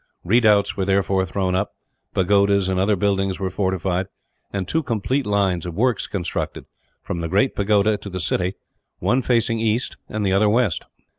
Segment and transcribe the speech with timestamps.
[0.23, 1.75] Redoubts were therefore thrown up,
[2.15, 4.07] pagodas and other buildings were fortified;
[4.51, 6.65] and two complete lines of works constructed,
[7.03, 8.55] from the great pagoda to the city,
[8.97, 10.85] one facing east and the other west.